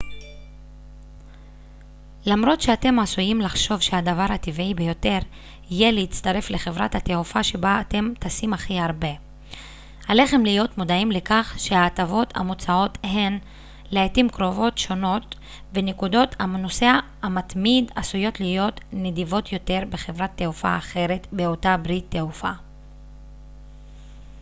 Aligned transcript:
למרות 2.25 2.61
שאתם 2.61 2.99
עשויים 2.99 3.41
לחשוב 3.41 3.79
שהדבר 3.79 4.25
הטבעי 4.29 4.73
ביותר 4.73 5.17
יהיה 5.69 5.91
להצטרף 5.91 6.49
לחברת 6.49 6.95
התעופה 6.95 7.43
שבה 7.43 7.81
אתם 7.81 8.13
טסים 8.19 8.53
הכי 8.53 8.79
הרבה 8.79 9.07
עליכם 10.07 10.43
להיות 10.45 10.77
מודעים 10.77 11.11
לכך 11.11 11.55
שההטבות 11.57 12.37
המוצעות 12.37 12.97
הן 13.03 13.37
לעתים 13.91 14.29
קרובות 14.29 14.77
שונות 14.77 15.35
ונקודות 15.73 16.35
הנוסע 16.39 16.99
המתמיד 17.23 17.91
עשויות 17.95 18.39
להיות 18.39 18.81
נדיבות 18.93 19.51
יותר 19.51 19.79
בחברת 19.89 20.29
תעופה 20.35 20.77
אחרת 20.77 21.27
באותה 21.31 21.77
ברית 21.77 22.05
תעופה 22.09 22.51